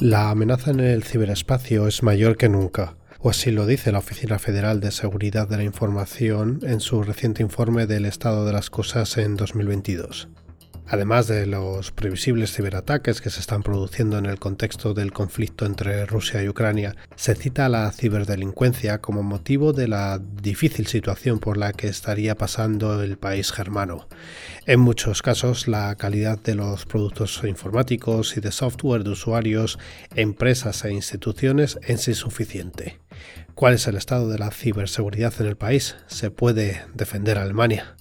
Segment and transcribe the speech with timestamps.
[0.00, 4.38] La amenaza en el ciberespacio es mayor que nunca, o así lo dice la Oficina
[4.38, 9.18] Federal de Seguridad de la Información en su reciente informe del estado de las cosas
[9.18, 10.28] en 2022.
[10.90, 16.06] Además de los previsibles ciberataques que se están produciendo en el contexto del conflicto entre
[16.06, 21.74] Rusia y Ucrania, se cita la ciberdelincuencia como motivo de la difícil situación por la
[21.74, 24.08] que estaría pasando el país germano.
[24.64, 29.78] En muchos casos, la calidad de los productos informáticos y de software de usuarios,
[30.14, 32.98] empresas e instituciones es insuficiente.
[33.54, 35.96] ¿Cuál es el estado de la ciberseguridad en el país?
[36.06, 37.94] ¿Se puede defender a Alemania?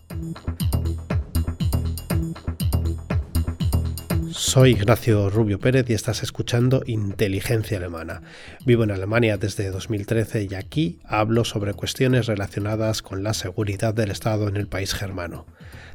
[4.38, 8.22] Soy Ignacio Rubio Pérez y estás escuchando Inteligencia Alemana.
[8.68, 14.12] Vivo en Alemania desde 2013 y aquí hablo sobre cuestiones relacionadas con la seguridad del
[14.12, 15.48] Estado en el país germano.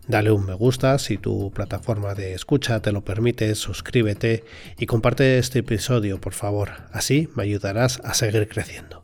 [0.08, 4.42] Dale un me gusta si tu plataforma de escucha te lo permite, suscríbete
[4.76, 9.01] y comparte este episodio por favor, así me ayudarás a seguir creciendo.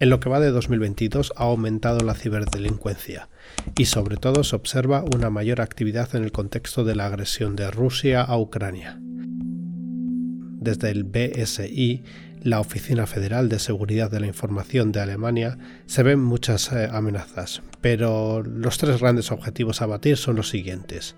[0.00, 3.28] En lo que va de 2022 ha aumentado la ciberdelincuencia
[3.76, 7.70] y sobre todo se observa una mayor actividad en el contexto de la agresión de
[7.70, 8.98] Rusia a Ucrania.
[9.00, 12.02] Desde el BSI,
[12.40, 17.62] la Oficina Federal de Seguridad de la Información de Alemania, se ven muchas eh, amenazas,
[17.80, 21.16] pero los tres grandes objetivos a batir son los siguientes,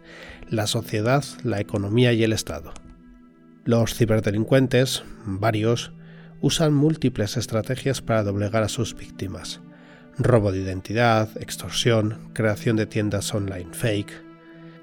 [0.51, 2.75] la sociedad, la economía y el Estado.
[3.65, 5.93] Los ciberdelincuentes, varios,
[6.41, 9.61] usan múltiples estrategias para doblegar a sus víctimas.
[10.19, 14.25] Robo de identidad, extorsión, creación de tiendas online fake.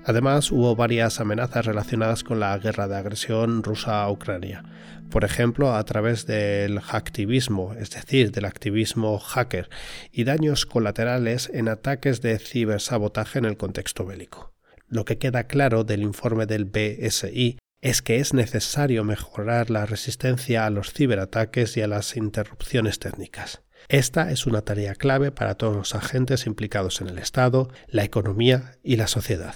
[0.05, 4.63] Además, hubo varias amenazas relacionadas con la guerra de agresión rusa a Ucrania,
[5.09, 9.69] por ejemplo, a través del hacktivismo, es decir, del activismo hacker,
[10.11, 14.53] y daños colaterales en ataques de cibersabotaje en el contexto bélico.
[14.87, 20.65] Lo que queda claro del informe del BSI es que es necesario mejorar la resistencia
[20.65, 23.61] a los ciberataques y a las interrupciones técnicas.
[23.89, 28.77] Esta es una tarea clave para todos los agentes implicados en el Estado, la economía
[28.83, 29.55] y la sociedad.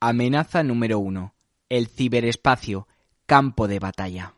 [0.00, 1.32] Amenaza número 1.
[1.68, 2.88] El ciberespacio,
[3.26, 4.34] campo de batalla.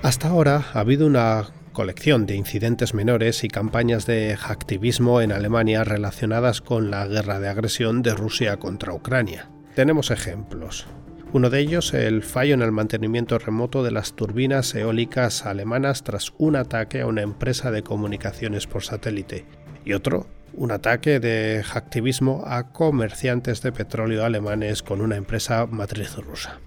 [0.00, 5.84] Hasta ahora ha habido una colección de incidentes menores y campañas de hacktivismo en Alemania
[5.84, 9.50] relacionadas con la guerra de agresión de Rusia contra Ucrania.
[9.74, 10.86] Tenemos ejemplos.
[11.34, 16.32] Uno de ellos, el fallo en el mantenimiento remoto de las turbinas eólicas alemanas tras
[16.38, 19.44] un ataque a una empresa de comunicaciones por satélite.
[19.84, 26.16] Y otro, un ataque de hacktivismo a comerciantes de petróleo alemanes con una empresa matriz
[26.16, 26.60] rusa.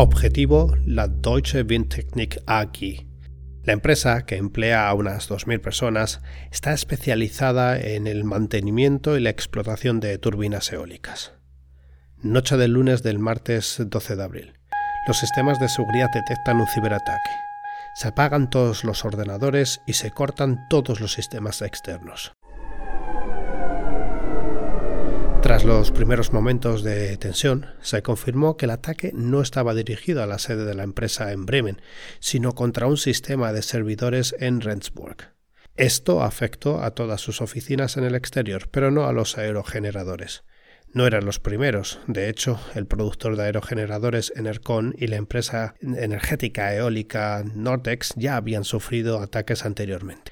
[0.00, 3.04] Objetivo la Deutsche Windtechnik AG.
[3.64, 6.20] La empresa, que emplea a unas 2.000 personas,
[6.52, 11.32] está especializada en el mantenimiento y la explotación de turbinas eólicas.
[12.22, 14.52] Noche del lunes del martes 12 de abril.
[15.08, 17.30] Los sistemas de seguridad detectan un ciberataque.
[17.96, 22.37] Se apagan todos los ordenadores y se cortan todos los sistemas externos.
[25.48, 30.26] Tras los primeros momentos de tensión, se confirmó que el ataque no estaba dirigido a
[30.26, 31.80] la sede de la empresa en Bremen,
[32.20, 35.32] sino contra un sistema de servidores en Rendsburg.
[35.74, 40.44] Esto afectó a todas sus oficinas en el exterior, pero no a los aerogeneradores.
[40.92, 41.98] No eran los primeros.
[42.06, 48.64] De hecho, el productor de aerogeneradores Enercon y la empresa energética eólica Nordex ya habían
[48.64, 50.30] sufrido ataques anteriormente.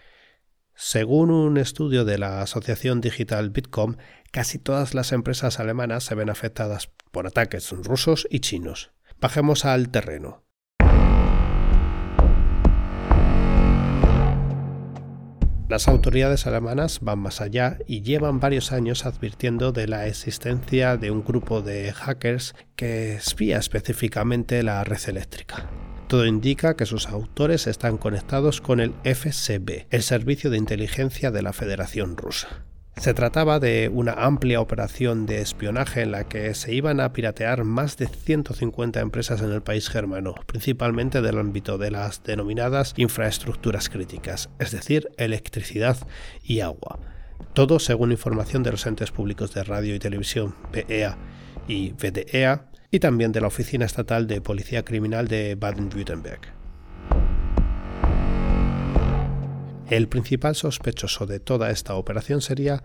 [0.78, 3.96] Según un estudio de la asociación digital Bitkom,
[4.36, 8.90] casi todas las empresas alemanas se ven afectadas por ataques rusos y chinos.
[9.18, 10.44] Bajemos al terreno.
[15.70, 21.10] Las autoridades alemanas van más allá y llevan varios años advirtiendo de la existencia de
[21.10, 25.70] un grupo de hackers que espía específicamente la red eléctrica.
[26.08, 31.40] Todo indica que sus autores están conectados con el FSB, el Servicio de Inteligencia de
[31.40, 32.66] la Federación Rusa.
[32.96, 37.62] Se trataba de una amplia operación de espionaje en la que se iban a piratear
[37.62, 43.90] más de 150 empresas en el país germano, principalmente del ámbito de las denominadas infraestructuras
[43.90, 45.98] críticas, es decir, electricidad
[46.42, 46.98] y agua.
[47.52, 51.18] Todo según información de los entes públicos de radio y televisión, PEA
[51.68, 56.55] y VDEA, y también de la Oficina Estatal de Policía Criminal de Baden-Württemberg.
[59.88, 62.82] El principal sospechoso de toda esta operación sería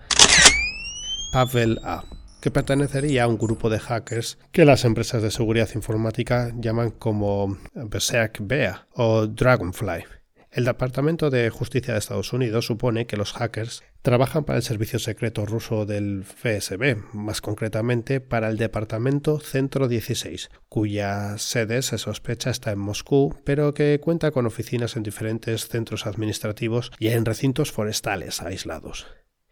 [1.31, 2.03] Pavel A,
[2.41, 7.57] que pertenecería a un grupo de hackers que las empresas de seguridad informática llaman como
[7.73, 10.20] Berserk Bea o Dragonfly.
[10.51, 14.99] El Departamento de Justicia de Estados Unidos supone que los hackers trabajan para el servicio
[14.99, 22.49] secreto ruso del FSB, más concretamente para el Departamento Centro 16, cuya sede se sospecha
[22.49, 27.71] está en Moscú, pero que cuenta con oficinas en diferentes centros administrativos y en recintos
[27.71, 29.07] forestales aislados.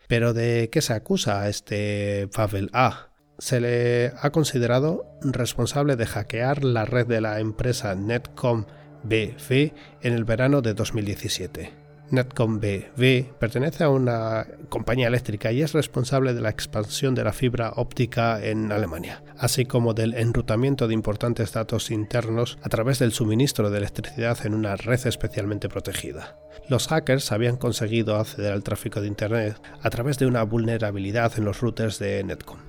[0.10, 3.14] Pero ¿de qué se acusa a este Pavel A?
[3.38, 8.66] Se le ha considerado responsable de hackear la red de la empresa Netcom
[9.04, 11.90] BV en el verano de 2017.
[12.12, 17.34] Netcom BV pertenece a una compañía eléctrica y es responsable de la expansión de la
[17.34, 23.12] fibra óptica en Alemania, así como del enrutamiento de importantes datos internos a través del
[23.12, 26.36] suministro de electricidad en una red especialmente protegida.
[26.68, 31.46] Los hackers habían conseguido acceder al tráfico de Internet a través de una vulnerabilidad en
[31.46, 32.60] los routers de Netcom.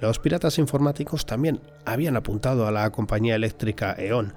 [0.00, 4.32] Los piratas informáticos también habían apuntado a la compañía eléctrica E.ON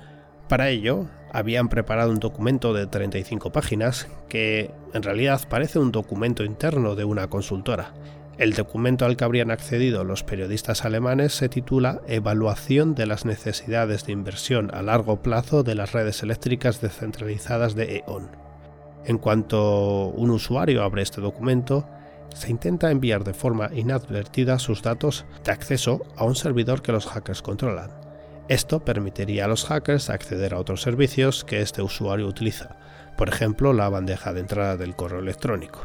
[0.51, 6.44] para ello, habían preparado un documento de 35 páginas que en realidad parece un documento
[6.44, 7.94] interno de una consultora.
[8.38, 14.06] El documento al que habrían accedido los periodistas alemanes se titula Evaluación de las necesidades
[14.06, 18.31] de inversión a largo plazo de las redes eléctricas descentralizadas de E.ON.
[19.06, 21.88] En cuanto un usuario abre este documento,
[22.36, 27.06] se intenta enviar de forma inadvertida sus datos de acceso a un servidor que los
[27.06, 28.00] hackers controlan.
[28.51, 32.75] Esto permitiría a los hackers acceder a otros servicios que este usuario utiliza,
[33.15, 35.80] por ejemplo la bandeja de entrada del correo electrónico.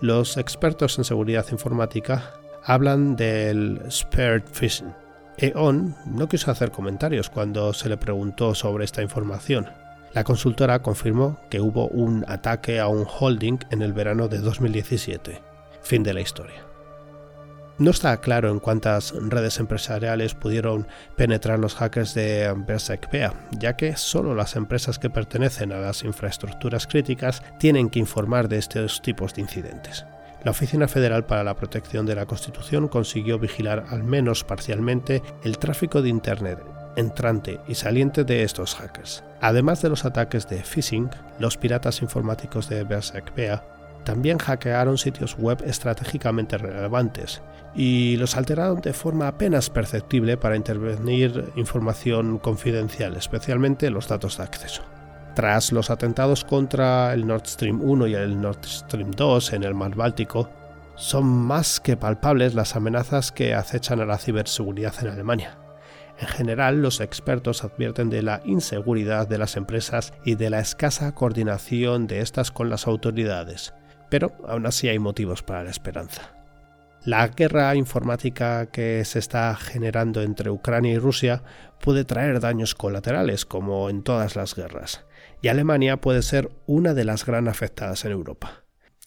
[0.00, 2.32] Los expertos en seguridad informática
[2.64, 4.92] hablan del spared phishing.
[5.38, 9.68] E.ON no quiso hacer comentarios cuando se le preguntó sobre esta información.
[10.12, 15.40] La consultora confirmó que hubo un ataque a un holding en el verano de 2017.
[15.80, 16.69] Fin de la historia.
[17.80, 20.86] No está claro en cuántas redes empresariales pudieron
[21.16, 26.86] penetrar los hackers de Berserkbea, ya que solo las empresas que pertenecen a las infraestructuras
[26.86, 30.04] críticas tienen que informar de estos tipos de incidentes.
[30.44, 35.56] La Oficina Federal para la Protección de la Constitución consiguió vigilar al menos parcialmente el
[35.56, 36.58] tráfico de Internet
[36.96, 39.24] entrante y saliente de estos hackers.
[39.40, 43.64] Además de los ataques de phishing, los piratas informáticos de Berserkbea
[44.04, 47.42] también hackearon sitios web estratégicamente relevantes
[47.74, 54.44] y los alteraron de forma apenas perceptible para intervenir información confidencial, especialmente los datos de
[54.44, 54.82] acceso.
[55.34, 59.74] Tras los atentados contra el Nord Stream 1 y el Nord Stream 2 en el
[59.74, 60.50] mar Báltico,
[60.96, 65.56] son más que palpables las amenazas que acechan a la ciberseguridad en Alemania.
[66.18, 71.14] En general, los expertos advierten de la inseguridad de las empresas y de la escasa
[71.14, 73.72] coordinación de estas con las autoridades,
[74.10, 76.34] pero aún así hay motivos para la esperanza.
[77.04, 81.42] La guerra informática que se está generando entre Ucrania y Rusia
[81.80, 85.06] puede traer daños colaterales, como en todas las guerras,
[85.40, 88.64] y Alemania puede ser una de las gran afectadas en Europa.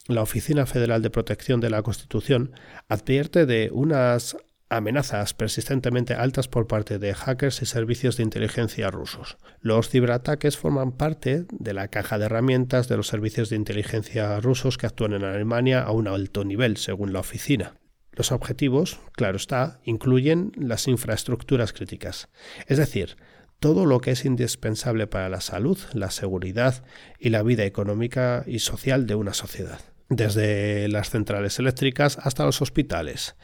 [0.08, 2.54] La Oficina Federal de Protección de la Constitución
[2.90, 4.38] advierte de unas
[4.70, 9.38] amenazas persistentemente altas por parte de hackers y servicios de inteligencia rusos.
[9.60, 14.78] Los ciberataques forman parte de la caja de herramientas de los servicios de inteligencia rusos
[14.78, 17.76] que actúan en Alemania a un alto nivel, según la oficina.
[18.12, 22.30] Los objetivos, claro está, incluyen las infraestructuras críticas,
[22.68, 23.16] es decir,
[23.60, 26.84] todo lo que es indispensable para la salud, la seguridad
[27.18, 29.80] y la vida económica y social de una sociedad,
[30.10, 33.36] desde las centrales eléctricas hasta los hospitales,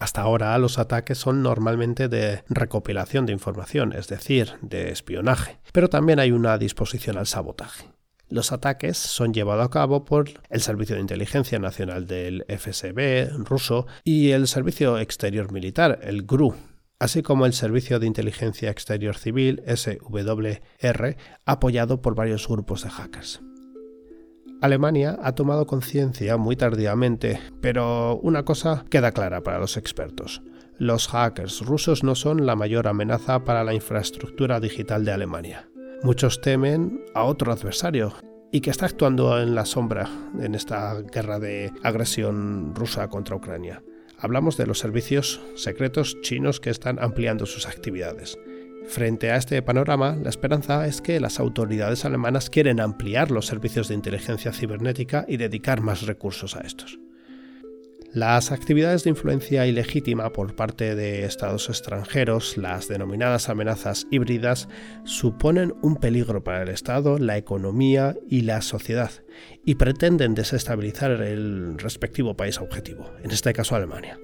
[0.00, 5.88] hasta ahora los ataques son normalmente de recopilación de información, es decir, de espionaje, pero
[5.88, 7.88] también hay una disposición al sabotaje.
[8.28, 13.86] Los ataques son llevados a cabo por el Servicio de Inteligencia Nacional del FSB ruso
[14.02, 16.54] y el Servicio Exterior Militar, el GRU,
[16.98, 23.42] así como el Servicio de Inteligencia Exterior Civil, SWR, apoyado por varios grupos de hackers.
[24.60, 30.42] Alemania ha tomado conciencia muy tardíamente, pero una cosa queda clara para los expertos.
[30.76, 35.68] Los hackers rusos no son la mayor amenaza para la infraestructura digital de Alemania.
[36.02, 38.12] Muchos temen a otro adversario
[38.52, 43.82] y que está actuando en la sombra en esta guerra de agresión rusa contra Ucrania.
[44.18, 48.38] Hablamos de los servicios secretos chinos que están ampliando sus actividades.
[48.90, 53.86] Frente a este panorama, la esperanza es que las autoridades alemanas quieren ampliar los servicios
[53.86, 56.98] de inteligencia cibernética y dedicar más recursos a estos.
[58.12, 64.68] Las actividades de influencia ilegítima por parte de estados extranjeros, las denominadas amenazas híbridas,
[65.04, 69.12] suponen un peligro para el Estado, la economía y la sociedad,
[69.64, 74.18] y pretenden desestabilizar el respectivo país objetivo, en este caso Alemania.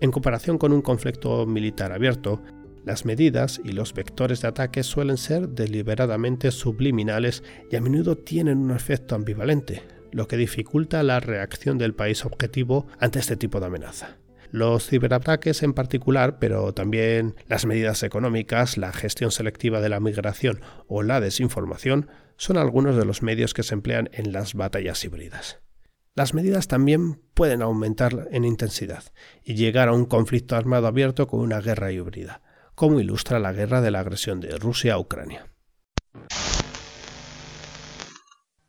[0.00, 2.40] En comparación con un conflicto militar abierto,
[2.84, 8.58] las medidas y los vectores de ataque suelen ser deliberadamente subliminales y a menudo tienen
[8.58, 13.66] un efecto ambivalente, lo que dificulta la reacción del país objetivo ante este tipo de
[13.66, 14.18] amenaza.
[14.50, 20.60] Los ciberataques en particular, pero también las medidas económicas, la gestión selectiva de la migración
[20.86, 25.60] o la desinformación son algunos de los medios que se emplean en las batallas híbridas.
[26.14, 29.02] Las medidas también pueden aumentar en intensidad
[29.42, 32.40] y llegar a un conflicto armado abierto con una guerra híbrida,
[32.74, 35.46] como ilustra la guerra de la agresión de Rusia a Ucrania.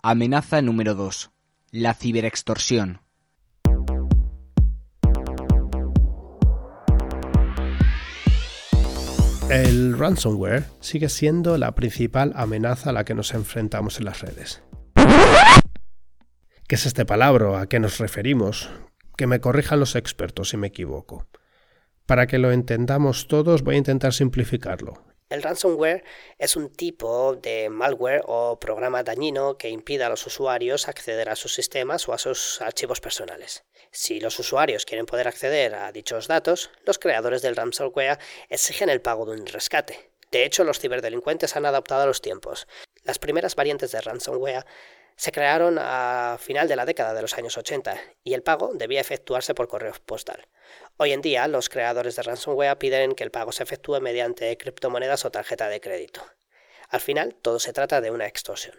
[0.02, 1.32] Amenaza número 2
[1.76, 3.02] la ciberextorsión.
[9.50, 14.64] El ransomware sigue siendo la principal amenaza a la que nos enfrentamos en las redes.
[16.66, 17.60] ¿Qué es este palabra?
[17.60, 18.70] ¿A qué nos referimos?
[19.18, 21.28] Que me corrijan los expertos si me equivoco.
[22.06, 25.04] Para que lo entendamos todos voy a intentar simplificarlo.
[25.28, 26.04] El ransomware
[26.38, 31.36] es un tipo de malware o programa dañino que impide a los usuarios acceder a
[31.36, 33.66] sus sistemas o a sus archivos personales.
[33.90, 38.20] Si los usuarios quieren poder acceder a dichos datos, los creadores del ransomware
[38.50, 40.12] exigen el pago de un rescate.
[40.32, 42.68] De hecho, los ciberdelincuentes han adaptado a los tiempos.
[43.04, 44.66] Las primeras variantes de ransomware
[45.16, 49.00] se crearon a final de la década de los años 80 y el pago debía
[49.00, 50.48] efectuarse por correo postal.
[50.98, 55.24] Hoy en día, los creadores de ransomware piden que el pago se efectúe mediante criptomonedas
[55.26, 56.22] o tarjeta de crédito.
[56.90, 58.76] Al final, todo se trata de una extorsión.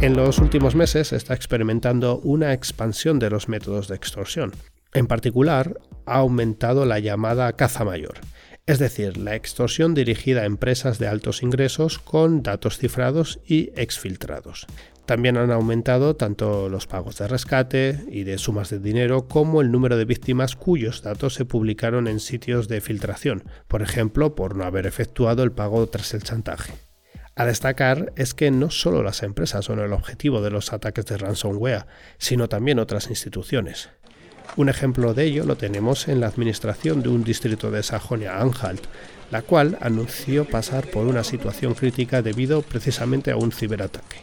[0.00, 4.52] En los últimos meses se está experimentando una expansión de los métodos de extorsión.
[4.94, 8.18] En particular, ha aumentado la llamada caza mayor,
[8.70, 14.68] es decir, la extorsión dirigida a empresas de altos ingresos con datos cifrados y exfiltrados.
[15.06, 19.72] También han aumentado tanto los pagos de rescate y de sumas de dinero como el
[19.72, 24.62] número de víctimas cuyos datos se publicaron en sitios de filtración, por ejemplo, por no
[24.62, 26.72] haber efectuado el pago tras el chantaje.
[27.34, 31.18] A destacar es que no solo las empresas son el objetivo de los ataques de
[31.18, 31.86] ransomware,
[32.18, 33.90] sino también otras instituciones.
[34.56, 38.82] Un ejemplo de ello lo tenemos en la administración de un distrito de Sajonia-Anhalt,
[39.30, 44.18] la cual anunció pasar por una situación crítica debido precisamente a un ciberataque.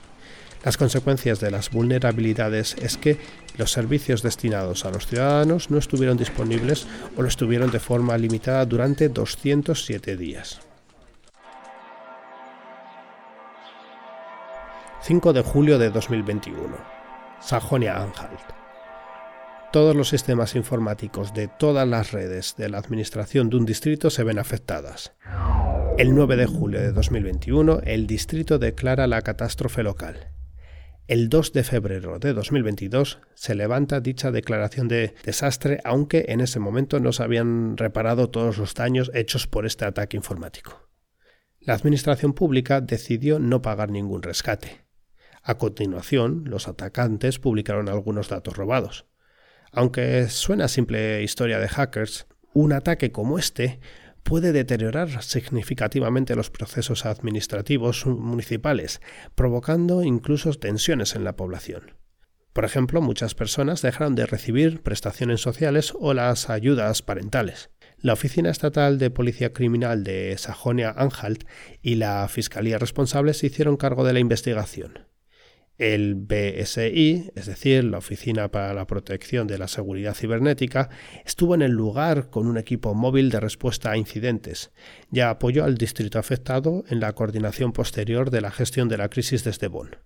[0.66, 3.18] Las consecuencias de las vulnerabilidades es que
[3.58, 8.66] los servicios destinados a los ciudadanos no estuvieron disponibles o lo estuvieron de forma limitada
[8.66, 10.60] durante 207 días.
[15.04, 16.76] 5 de julio de 2021.
[17.40, 18.67] Sajonia-Anhalt
[19.72, 24.24] todos los sistemas informáticos de todas las redes de la administración de un distrito se
[24.24, 25.14] ven afectadas.
[25.98, 30.32] El 9 de julio de 2021, el distrito declara la catástrofe local.
[31.08, 36.60] El 2 de febrero de 2022 se levanta dicha declaración de desastre, aunque en ese
[36.60, 40.90] momento no se habían reparado todos los daños hechos por este ataque informático.
[41.60, 44.86] La Administración Pública decidió no pagar ningún rescate.
[45.44, 49.06] A continuación, los atacantes publicaron algunos datos robados.
[49.72, 53.80] Aunque suena simple historia de hackers, un ataque como este
[54.24, 59.00] puede deteriorar significativamente los procesos administrativos municipales,
[59.36, 61.94] provocando incluso tensiones en la población.
[62.52, 67.70] Por ejemplo, muchas personas dejaron de recibir prestaciones sociales o las ayudas parentales.
[68.00, 71.44] La Oficina Estatal de Policía Criminal de Sajonia-Anhalt
[71.82, 75.06] y la Fiscalía responsable se hicieron cargo de la investigación.
[75.78, 80.90] El BSI, es decir, la Oficina para la Protección de la Seguridad Cibernética,
[81.24, 84.72] estuvo en el lugar con un equipo móvil de respuesta a incidentes
[85.12, 89.44] y apoyó al distrito afectado en la coordinación posterior de la gestión de la crisis
[89.44, 89.98] desde Bonn.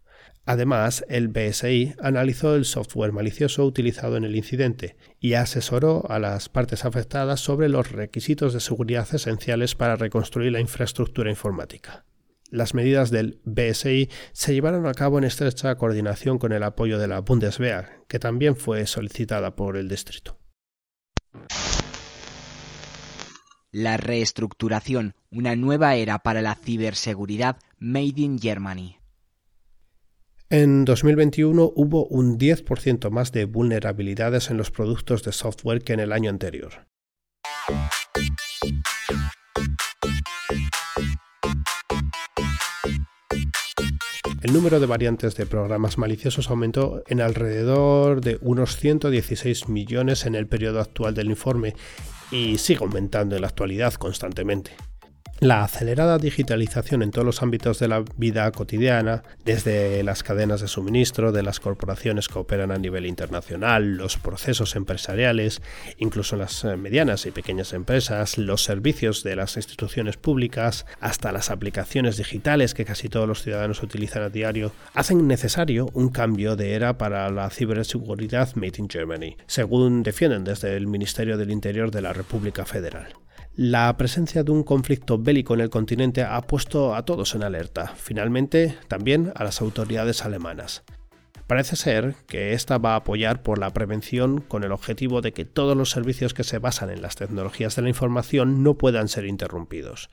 [0.46, 6.50] Además, el BSI analizó el software malicioso utilizado en el incidente y asesoró a las
[6.50, 12.04] partes afectadas sobre los requisitos de seguridad esenciales para reconstruir la infraestructura informática.
[12.52, 17.08] Las medidas del BSI se llevaron a cabo en estrecha coordinación con el apoyo de
[17.08, 20.38] la Bundeswehr, que también fue solicitada por el distrito.
[23.72, 28.98] La reestructuración, una nueva era para la ciberseguridad Made in Germany.
[30.50, 36.02] En 2021 hubo un 10% más de vulnerabilidades en los productos de software que en
[36.02, 36.91] el año anterior.
[44.42, 50.34] El número de variantes de programas maliciosos aumentó en alrededor de unos 116 millones en
[50.34, 51.76] el periodo actual del informe
[52.32, 54.72] y sigue aumentando en la actualidad constantemente.
[55.44, 60.68] La acelerada digitalización en todos los ámbitos de la vida cotidiana, desde las cadenas de
[60.68, 65.64] suministro de las corporaciones que operan a nivel internacional, los procesos empresariales,
[65.98, 71.50] incluso las eh, medianas y pequeñas empresas, los servicios de las instituciones públicas, hasta las
[71.50, 76.76] aplicaciones digitales que casi todos los ciudadanos utilizan a diario, hacen necesario un cambio de
[76.76, 82.04] era para la ciberseguridad Made in Germany, según defienden desde el Ministerio del Interior de
[82.04, 83.16] la República Federal.
[83.64, 87.94] La presencia de un conflicto bélico en el continente ha puesto a todos en alerta,
[87.96, 90.84] finalmente también a las autoridades alemanas.
[91.46, 95.46] Parece ser que esta va a apoyar por la prevención con el objetivo de que
[95.46, 99.28] todos los servicios que se basan en las tecnologías de la información no puedan ser
[99.28, 100.10] interrumpidos.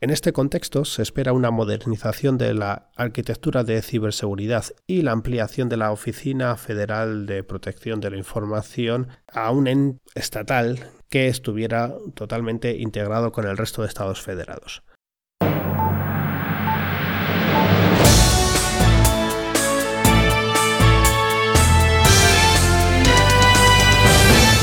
[0.00, 5.68] En este contexto se espera una modernización de la arquitectura de ciberseguridad y la ampliación
[5.68, 11.94] de la Oficina Federal de Protección de la Información a un ente estatal que estuviera
[12.14, 14.82] totalmente integrado con el resto de estados federados.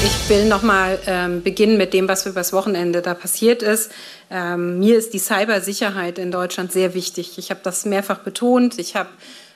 [0.05, 3.91] Ich will nochmal ähm, beginnen mit dem, was übers Wochenende da passiert ist.
[4.31, 7.37] Ähm, mir ist die Cybersicherheit in Deutschland sehr wichtig.
[7.37, 8.79] Ich habe das mehrfach betont.
[8.79, 9.09] Ich habe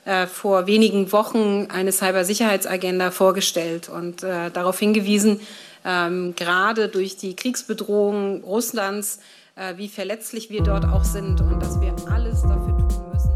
[0.05, 5.41] äh, vor wenigen Wochen eine Cybersicherheitsagenda vorgestellt und äh, darauf hingewiesen,
[5.87, 9.19] ähm, gerade durch die Kriegsbedrohung Russlands,
[9.55, 13.31] äh, wie verletzlich wir dort auch sind und dass wir alles dafür tun müssen.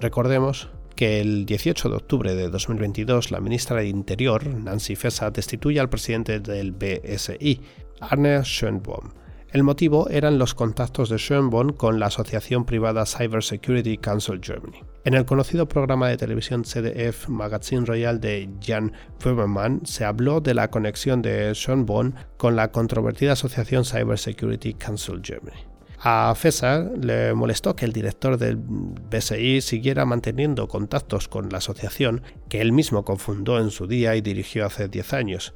[0.00, 5.80] Recordemos que el 18 de octubre de 2022 la ministra de Interior, Nancy Faeser, destituye
[5.80, 7.60] al presidente del BSI,
[8.00, 9.12] Arne Schönbohm.
[9.50, 14.82] El motivo eran los contactos de Schönborn con la asociación privada Cyber Security Council Germany.
[15.04, 20.52] En el conocido programa de televisión CDF Magazine Royal de Jan Feuermann se habló de
[20.52, 25.64] la conexión de Schönborn con la controvertida asociación Cyber Security Council Germany.
[26.00, 32.22] A Fessar le molestó que el director del BSI siguiera manteniendo contactos con la asociación
[32.48, 35.54] que él mismo confundó en su día y dirigió hace 10 años,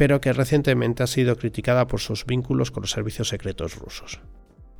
[0.00, 4.22] pero que recientemente ha sido criticada por sus vínculos con los servicios secretos rusos.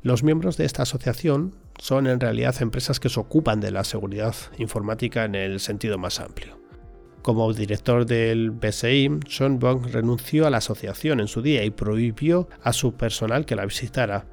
[0.01, 4.33] Los miembros de esta asociación son en realidad empresas que se ocupan de la seguridad
[4.57, 6.59] informática en el sentido más amplio.
[7.21, 12.73] Como director del BSI, Schoenberg renunció a la asociación en su día y prohibió a
[12.73, 14.25] su personal que la visitara,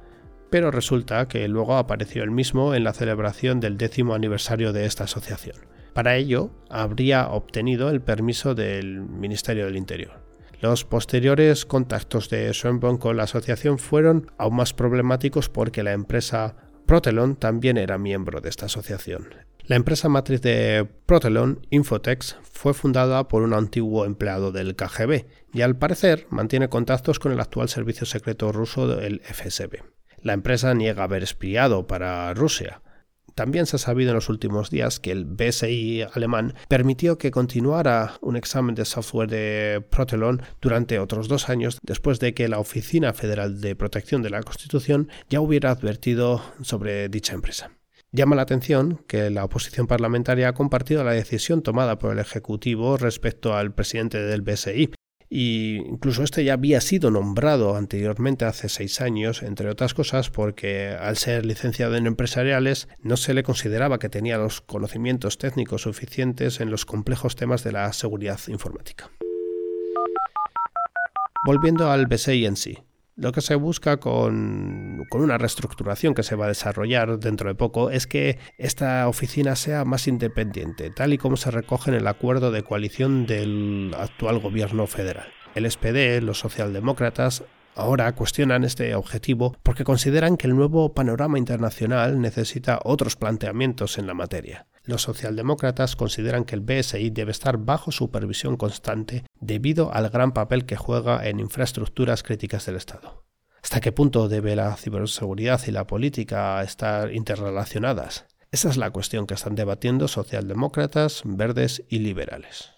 [0.49, 5.03] pero resulta que luego apareció él mismo en la celebración del décimo aniversario de esta
[5.03, 5.57] asociación.
[5.93, 10.28] Para ello, habría obtenido el permiso del Ministerio del Interior.
[10.61, 16.57] Los posteriores contactos de Schoenborn con la asociación fueron aún más problemáticos porque la empresa
[16.85, 19.29] Protelon también era miembro de esta asociación.
[19.63, 25.61] La empresa matriz de Protelon, Infotex, fue fundada por un antiguo empleado del KGB y
[25.61, 29.83] al parecer mantiene contactos con el actual servicio secreto ruso, el FSB.
[30.23, 32.81] La empresa niega haber espiado para Rusia,
[33.39, 38.15] también se ha sabido en los últimos días que el BSI alemán permitió que continuara
[38.19, 43.13] un examen de software de Protelon durante otros dos años después de que la Oficina
[43.13, 47.71] Federal de Protección de la Constitución ya hubiera advertido sobre dicha empresa.
[48.11, 52.97] Llama la atención que la oposición parlamentaria ha compartido la decisión tomada por el Ejecutivo
[52.97, 54.91] respecto al presidente del BSI,
[55.29, 60.89] y incluso este ya había sido nombrado anteriormente hace seis años, entre otras cosas porque
[60.89, 66.59] al ser licenciado en empresariales no se le consideraba que tenía los conocimientos técnicos suficientes
[66.59, 69.11] en los complejos temas de la seguridad informática.
[71.45, 72.79] Volviendo al BSI en sí,
[73.19, 77.89] lo que se busca con, una reestructuración que se va a desarrollar dentro de poco
[77.91, 82.51] es que esta oficina sea más independiente, tal y como se recoge en el acuerdo
[82.51, 85.27] de coalición del actual gobierno federal.
[85.53, 87.43] El SPD, los socialdemócratas,
[87.75, 94.07] ahora cuestionan este objetivo porque consideran que el nuevo panorama internacional necesita otros planteamientos en
[94.07, 94.67] la materia.
[94.89, 100.65] Los socialdemócratas consideran que el BSI debe estar bajo supervisión constante debido al gran papel
[100.65, 103.23] que juega en infraestructuras críticas del Estado.
[103.61, 108.25] ¿Hasta qué punto debe la ciberseguridad y la política estar interrelacionadas?
[108.49, 112.71] Esa es la cuestión que están debatiendo socialdemócratas, verdes y liberales.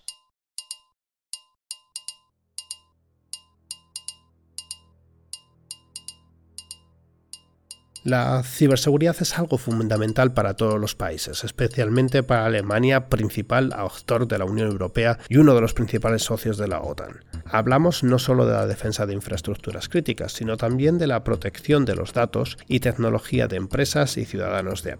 [8.03, 14.39] La ciberseguridad es algo fundamental para todos los países, especialmente para Alemania, principal actor de
[14.39, 17.23] la Unión Europea y uno de los principales socios de la OTAN.
[17.45, 21.93] Hablamos no solo de la defensa de infraestructuras críticas, sino también de la protección de
[21.93, 24.97] los datos y tecnología de empresas y ciudadanos de a.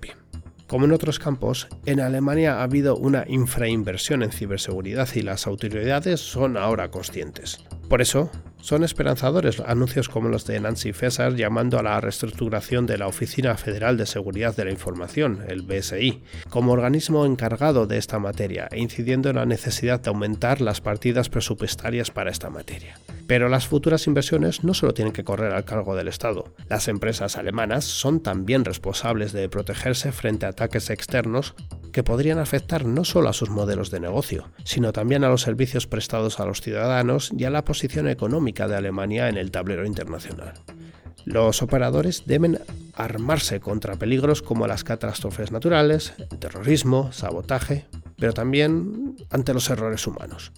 [0.68, 6.22] Como en otros campos, en Alemania ha habido una infrainversión en ciberseguridad y las autoridades
[6.22, 7.66] son ahora conscientes.
[7.90, 8.32] Por eso,
[8.62, 13.58] son esperanzadores anuncios como los de Nancy Faeser llamando a la reestructuración de la Oficina
[13.58, 18.80] Federal de Seguridad de la Información, el BSI, como organismo encargado de esta materia e
[18.80, 22.98] incidiendo en la necesidad de aumentar las partidas presupuestarias para esta materia.
[23.28, 26.54] Pero las futuras inversiones no solo tienen que correr al cargo del Estado.
[26.70, 31.56] Las empresas alemanas son también responsables de protegerse frente a ataques externos
[31.92, 35.88] que podrían afectar no solo a sus modelos de negocio, sino también a los servicios
[35.88, 40.54] prestados a los ciudadanos y a la posición económica de Alemania en el tablero internacional.
[41.26, 42.60] Los operadores deben
[42.96, 47.86] armarse contra peligros como las catástrofes naturales, el terrorismo, sabotaje,
[48.18, 50.52] pero también ante los errores humanos.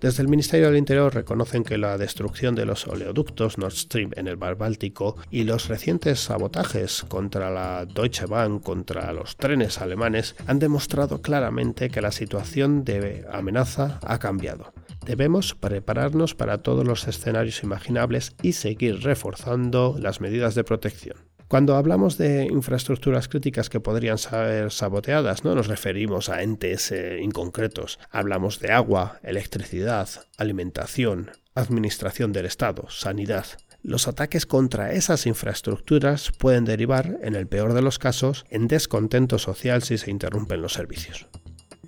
[0.00, 4.28] Desde el Ministerio del Interior reconocen que la destrucción de los oleoductos Nord Stream en
[4.28, 10.36] el Mar Báltico y los recientes sabotajes contra la Deutsche Bahn, contra los trenes alemanes,
[10.46, 14.72] han demostrado claramente que la situación de amenaza ha cambiado.
[15.08, 21.16] Debemos prepararnos para todos los escenarios imaginables y seguir reforzando las medidas de protección.
[21.48, 27.20] Cuando hablamos de infraestructuras críticas que podrían ser saboteadas, no nos referimos a entes eh,
[27.22, 27.98] inconcretos.
[28.10, 33.46] Hablamos de agua, electricidad, alimentación, administración del Estado, sanidad.
[33.82, 39.38] Los ataques contra esas infraestructuras pueden derivar, en el peor de los casos, en descontento
[39.38, 41.28] social si se interrumpen los servicios.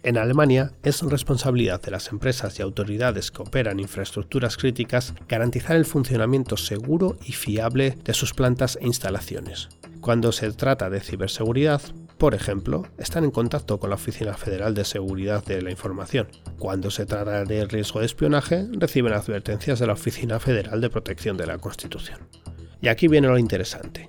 [0.02, 5.84] En Alemania es responsabilidad de las empresas y autoridades que operan infraestructuras críticas garantizar el
[5.84, 9.68] funcionamiento seguro y fiable de sus plantas e instalaciones.
[10.00, 11.82] Cuando se trata de ciberseguridad,
[12.16, 16.28] por ejemplo, están en contacto con la Oficina Federal de Seguridad de la Información.
[16.58, 21.36] Cuando se trata de riesgo de espionaje, reciben advertencias de la Oficina Federal de Protección
[21.36, 22.20] de la Constitución.
[22.80, 24.08] Y aquí viene lo interesante.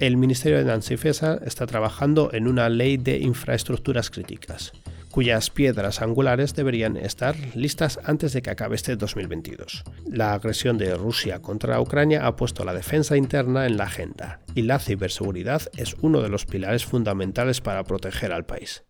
[0.00, 4.72] El Ministerio de Nancy Faeser está trabajando en una ley de infraestructuras críticas
[5.10, 9.84] cuyas piedras angulares deberían estar listas antes de que acabe este 2022.
[10.06, 14.62] La agresión de Rusia contra Ucrania ha puesto la defensa interna en la agenda y
[14.62, 18.84] la ciberseguridad es uno de los pilares fundamentales para proteger al país.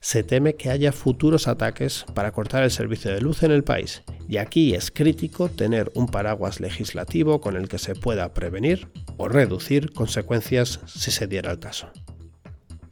[0.00, 4.02] Se teme que haya futuros ataques para cortar el servicio de luz en el país,
[4.28, 9.28] y aquí es crítico tener un paraguas legislativo con el que se pueda prevenir o
[9.28, 11.92] reducir consecuencias si se diera el caso.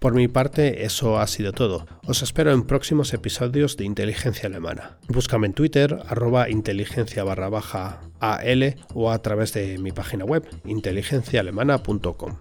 [0.00, 1.86] Por mi parte, eso ha sido todo.
[2.06, 4.96] Os espero en próximos episodios de Inteligencia Alemana.
[5.08, 10.42] Búscame en Twitter, arroba inteligencia barra baja AL o a través de mi página web,
[10.64, 12.38] inteligenciaalemana.com.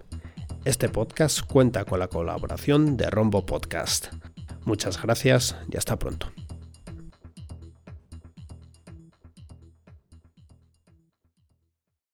[0.64, 4.06] Este podcast cuenta con la colaboración de Rombo Podcast.
[4.64, 6.32] Muchas gracias y hasta pronto.